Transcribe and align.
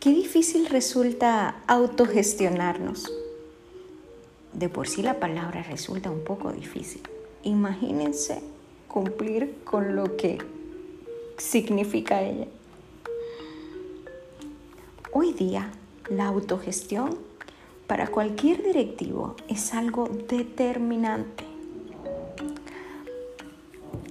qué 0.00 0.10
difícil 0.10 0.66
resulta 0.66 1.62
autogestionarnos. 1.66 3.12
De 4.54 4.70
por 4.70 4.88
sí 4.88 5.02
la 5.02 5.20
palabra 5.20 5.62
resulta 5.62 6.10
un 6.10 6.24
poco 6.24 6.52
difícil. 6.52 7.02
Imagínense 7.42 8.42
cumplir 8.88 9.58
con 9.62 9.94
lo 9.94 10.16
que 10.16 10.38
significa 11.36 12.22
ella. 12.22 12.46
Hoy 15.12 15.34
día, 15.34 15.70
la 16.08 16.26
autogestión 16.26 17.18
para 17.86 18.06
cualquier 18.06 18.62
directivo 18.62 19.36
es 19.48 19.74
algo 19.74 20.08
determinante. 20.28 21.44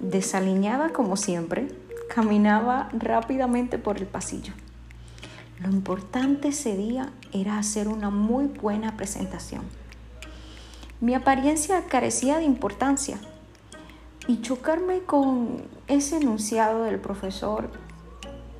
Desaliñada 0.00 0.94
como 0.94 1.16
siempre, 1.16 1.68
caminaba 2.08 2.88
rápidamente 2.92 3.78
por 3.78 3.98
el 3.98 4.06
pasillo. 4.06 4.54
Lo 5.60 5.70
importante 5.70 6.48
ese 6.48 6.76
día 6.76 7.12
era 7.32 7.58
hacer 7.58 7.88
una 7.88 8.10
muy 8.10 8.46
buena 8.46 8.96
presentación. 8.96 9.62
Mi 11.00 11.14
apariencia 11.14 11.84
carecía 11.86 12.38
de 12.38 12.44
importancia 12.44 13.18
y 14.26 14.40
chocarme 14.40 15.00
con 15.00 15.62
ese 15.86 16.16
enunciado 16.16 16.84
del 16.84 16.98
profesor 16.98 17.70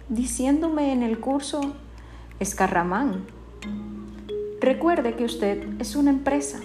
diciéndome 0.09 0.93
en 0.93 1.03
el 1.03 1.19
curso, 1.19 1.75
escarramán, 2.39 3.25
recuerde 4.61 5.17
que 5.17 5.25
usted 5.25 5.67
es 5.81 5.97
una 5.97 6.11
empresa. 6.11 6.61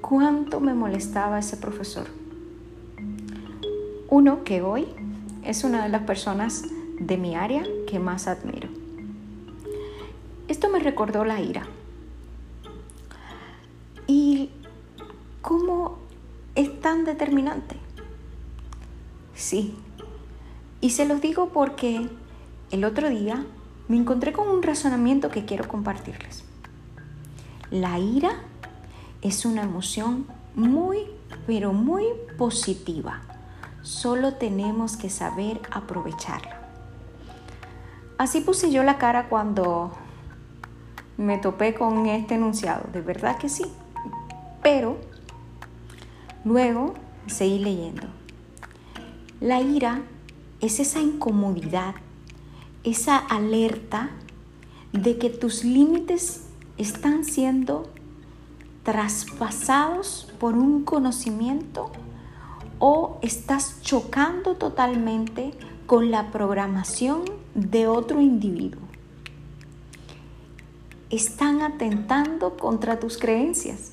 ¿Cuánto 0.00 0.60
me 0.60 0.74
molestaba 0.74 1.38
ese 1.38 1.56
profesor? 1.56 2.06
Uno 4.08 4.44
que 4.44 4.60
hoy 4.60 4.86
es 5.42 5.64
una 5.64 5.84
de 5.84 5.88
las 5.88 6.02
personas 6.02 6.64
de 7.00 7.16
mi 7.16 7.34
área 7.34 7.64
que 7.88 7.98
más 7.98 8.28
admiro. 8.28 8.68
Esto 10.46 10.68
me 10.68 10.78
recordó 10.78 11.24
la 11.24 11.40
ira. 11.40 11.66
¿Y 14.06 14.50
cómo 15.40 15.98
es 16.54 16.80
tan 16.80 17.04
determinante? 17.04 17.76
Sí. 19.34 19.74
Y 20.80 20.90
se 20.90 21.06
los 21.06 21.20
digo 21.20 21.48
porque 21.48 22.08
el 22.70 22.84
otro 22.84 23.08
día 23.08 23.44
me 23.88 23.96
encontré 23.96 24.32
con 24.32 24.48
un 24.48 24.62
razonamiento 24.62 25.30
que 25.30 25.44
quiero 25.44 25.66
compartirles. 25.66 26.44
La 27.70 27.98
ira 27.98 28.32
es 29.22 29.44
una 29.44 29.62
emoción 29.62 30.26
muy, 30.54 31.06
pero 31.46 31.72
muy 31.72 32.04
positiva. 32.36 33.22
Solo 33.82 34.34
tenemos 34.34 34.96
que 34.96 35.08
saber 35.08 35.60
aprovecharla. 35.70 36.59
Así 38.20 38.42
puse 38.42 38.70
yo 38.70 38.82
la 38.82 38.98
cara 38.98 39.30
cuando 39.30 39.92
me 41.16 41.38
topé 41.38 41.72
con 41.72 42.04
este 42.04 42.34
enunciado, 42.34 42.86
de 42.92 43.00
verdad 43.00 43.38
que 43.38 43.48
sí. 43.48 43.64
Pero 44.62 44.98
luego 46.44 46.92
seguí 47.26 47.60
leyendo. 47.60 48.08
La 49.40 49.62
ira 49.62 50.02
es 50.60 50.80
esa 50.80 51.00
incomodidad, 51.00 51.94
esa 52.84 53.16
alerta 53.16 54.10
de 54.92 55.16
que 55.16 55.30
tus 55.30 55.64
límites 55.64 56.44
están 56.76 57.24
siendo 57.24 57.90
traspasados 58.82 60.30
por 60.38 60.58
un 60.58 60.84
conocimiento 60.84 61.90
o 62.80 63.18
estás 63.22 63.80
chocando 63.80 64.56
totalmente 64.56 65.54
con 65.90 66.12
la 66.12 66.30
programación 66.30 67.24
de 67.56 67.88
otro 67.88 68.20
individuo. 68.20 68.82
Están 71.10 71.62
atentando 71.62 72.56
contra 72.56 73.00
tus 73.00 73.18
creencias, 73.18 73.90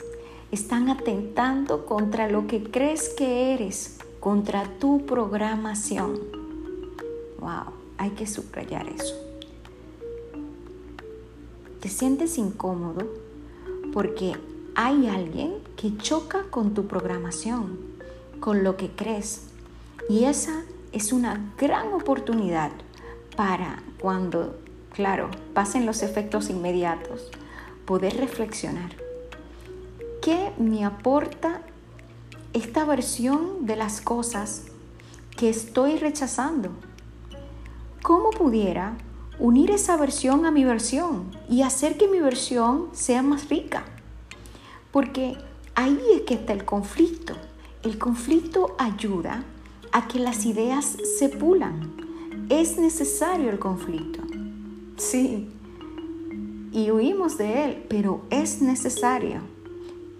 están 0.52 0.90
atentando 0.92 1.88
contra 1.88 2.30
lo 2.30 2.46
que 2.46 2.62
crees 2.62 3.10
que 3.10 3.56
eres, 3.56 3.98
contra 4.20 4.66
tu 4.78 5.08
programación. 5.08 6.20
Wow, 7.40 7.74
hay 7.98 8.12
que 8.12 8.28
subrayar 8.28 8.88
eso. 8.90 9.16
Te 11.80 11.90
sientes 11.90 12.38
incómodo 12.38 13.08
porque 13.92 14.34
hay 14.76 15.08
alguien 15.08 15.56
que 15.76 15.98
choca 15.98 16.44
con 16.52 16.76
tu 16.76 16.86
programación, 16.86 17.80
con 18.40 18.64
lo 18.64 18.78
que 18.78 18.92
crees. 18.92 19.48
Y 20.10 20.26
esa 20.26 20.64
es 20.92 21.12
una 21.14 21.54
gran 21.58 21.94
oportunidad 21.94 22.72
para 23.36 23.84
cuando, 24.00 24.60
claro, 24.94 25.30
pasen 25.54 25.86
los 25.86 26.02
efectos 26.02 26.50
inmediatos, 26.50 27.30
poder 27.86 28.18
reflexionar. 28.18 28.96
¿Qué 30.22 30.52
me 30.58 30.86
aporta 30.86 31.62
esta 32.54 32.84
versión 32.86 33.66
de 33.66 33.76
las 33.76 34.02
cosas 34.02 34.64
que 35.38 35.50
estoy 35.50 35.98
rechazando? 35.98 36.72
¿Cómo 38.02 38.32
pudiera 38.32 38.98
unir 39.40 39.72
esa 39.72 39.98
versión 39.98 40.46
a 40.46 40.52
mi 40.52 40.64
versión 40.64 41.32
y 41.48 41.62
hacer 41.62 41.98
que 41.98 42.08
mi 42.08 42.20
versión 42.20 42.90
sea 42.94 43.22
más 43.22 43.50
rica? 43.50 43.86
Porque 44.92 45.38
ahí 45.76 46.02
es 46.16 46.22
que 46.22 46.34
está 46.34 46.54
el 46.54 46.66
conflicto. 46.66 47.36
El 47.84 48.00
conflicto 48.00 48.76
ayuda 48.80 49.44
a 49.92 50.08
que 50.08 50.20
las 50.20 50.46
ideas 50.46 50.98
se 51.18 51.30
pulan. 51.30 51.92
Es 52.50 52.78
necesario 52.78 53.50
el 53.50 53.60
conflicto. 53.60 54.22
Sí. 54.98 55.50
Y 56.72 56.92
huimos 56.92 57.38
de 57.38 57.66
él, 57.66 57.86
pero 57.90 58.22
es 58.30 58.62
necesario. 58.62 59.42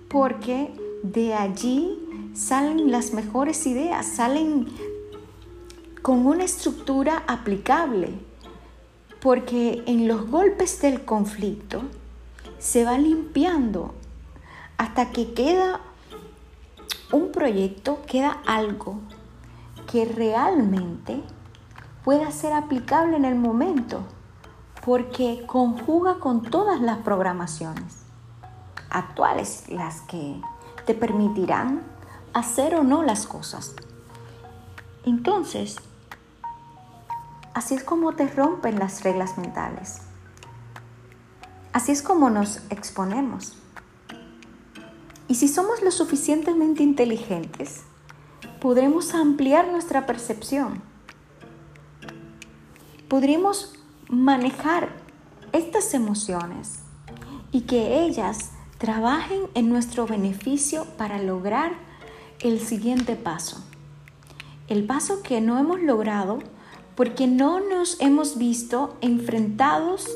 Porque 0.08 0.72
de 1.04 1.34
allí 1.34 2.00
salen 2.34 2.92
las 2.92 3.14
mejores 3.14 3.66
ideas, 3.66 4.06
salen 4.06 4.68
con 6.02 6.26
una 6.26 6.44
estructura 6.44 7.24
aplicable. 7.28 8.10
Porque 9.20 9.84
en 9.88 10.08
los 10.08 10.30
golpes 10.30 10.82
del 10.82 11.04
conflicto 11.04 11.82
se 12.60 12.84
va 12.84 12.98
limpiando 12.98 13.94
hasta 14.78 15.12
que 15.12 15.34
queda 15.34 15.82
un 17.12 17.32
proyecto, 17.32 18.02
queda 18.06 18.42
algo 18.46 19.00
que 19.92 20.06
realmente 20.06 21.24
pueda 22.04 22.32
ser 22.32 22.54
aplicable 22.54 23.18
en 23.18 23.26
el 23.26 23.36
momento, 23.36 24.04
porque 24.86 25.44
conjuga 25.48 26.20
con 26.20 26.44
todas 26.44 26.80
las 26.80 27.00
programaciones 27.00 28.04
actuales, 28.90 29.66
las 29.70 30.02
que 30.02 30.40
te 30.86 30.94
permitirán 30.94 31.84
hacer 32.34 32.76
o 32.76 32.84
no 32.84 33.04
las 33.04 33.26
cosas. 33.26 33.74
Entonces, 35.06 35.78
así 37.54 37.76
es 37.76 37.84
como 37.84 38.14
te 38.14 38.28
rompen 38.28 38.80
las 38.80 39.04
reglas 39.04 39.38
mentales. 39.38 40.02
Así 41.74 41.92
es 41.92 42.02
como 42.02 42.30
nos 42.30 42.62
exponemos. 42.70 43.58
Y 45.28 45.36
si 45.36 45.48
somos 45.48 45.82
lo 45.84 45.92
suficientemente 45.92 46.84
inteligentes, 46.84 47.84
podremos 48.60 49.14
ampliar 49.14 49.68
nuestra 49.68 50.06
percepción. 50.06 50.82
Podremos 53.08 53.74
manejar 54.10 54.90
estas 55.54 55.94
emociones 55.94 56.80
y 57.52 57.62
que 57.62 58.04
ellas 58.04 58.52
trabajen 58.78 59.44
en 59.54 59.70
nuestro 59.70 60.08
beneficio 60.08 60.86
para 60.98 61.22
lograr 61.22 61.74
el 62.40 62.60
siguiente 62.60 63.16
paso. 63.16 63.64
El 64.68 64.86
paso 64.86 65.22
que 65.24 65.40
no 65.40 65.58
hemos 65.58 65.82
logrado 65.82 66.40
porque 66.96 67.28
no 67.28 67.60
nos 67.60 68.02
hemos 68.02 68.38
visto 68.38 68.98
enfrentados 69.02 70.10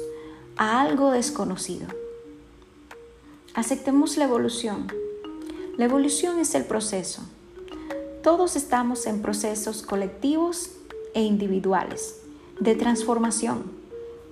a 0.58 0.82
algo 0.82 1.12
desconocido. 1.12 1.88
Aceptemos 3.54 4.18
la 4.18 4.26
evolución. 4.26 4.88
La 5.78 5.86
evolución 5.86 6.40
es 6.40 6.54
el 6.56 6.66
proceso 6.66 7.24
todos 8.24 8.56
estamos 8.56 9.08
en 9.08 9.22
procesos 9.22 9.82
colectivos 9.82 10.72
e 11.14 11.22
individuales 11.24 12.22
de 12.60 12.76
transformación 12.76 13.64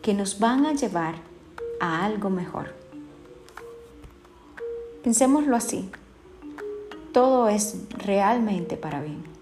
que 0.01 0.13
nos 0.13 0.39
van 0.39 0.65
a 0.65 0.73
llevar 0.73 1.15
a 1.79 2.05
algo 2.05 2.29
mejor. 2.29 2.73
Pensémoslo 5.03 5.55
así, 5.55 5.89
todo 7.13 7.49
es 7.49 7.77
realmente 7.97 8.77
para 8.77 9.01
bien. 9.01 9.38